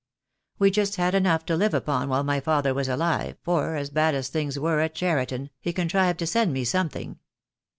[0.57, 4.29] We just had enough to live upon while my father was alive, for, bad as
[4.29, 7.19] things were at Cheriton, he contrived to send me something.